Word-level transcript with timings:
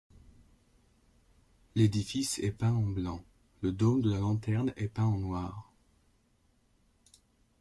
L'édifice 1.75 2.39
est 2.39 2.51
peint 2.53 2.73
en 2.73 2.81
blanc, 2.81 3.23
le 3.61 3.71
dôme 3.71 4.01
de 4.01 4.09
la 4.09 4.17
lanterne 4.17 4.73
est 4.75 4.87
peint 4.87 5.05
en 5.05 5.19
noir. 5.19 5.71